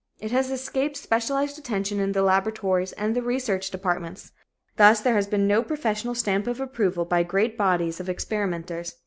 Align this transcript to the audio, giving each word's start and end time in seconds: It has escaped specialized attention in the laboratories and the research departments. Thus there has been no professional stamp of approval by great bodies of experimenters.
It 0.19 0.31
has 0.31 0.49
escaped 0.49 0.97
specialized 0.97 1.59
attention 1.59 1.99
in 1.99 2.13
the 2.13 2.23
laboratories 2.23 2.91
and 2.93 3.15
the 3.15 3.21
research 3.21 3.69
departments. 3.69 4.31
Thus 4.77 4.99
there 4.99 5.13
has 5.13 5.27
been 5.27 5.45
no 5.47 5.61
professional 5.61 6.15
stamp 6.15 6.47
of 6.47 6.59
approval 6.59 7.05
by 7.05 7.21
great 7.21 7.55
bodies 7.55 7.99
of 7.99 8.09
experimenters. 8.09 8.95